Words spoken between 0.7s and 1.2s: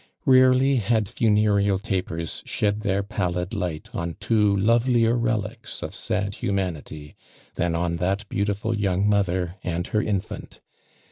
had